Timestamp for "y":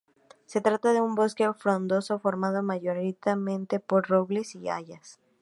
4.55-4.67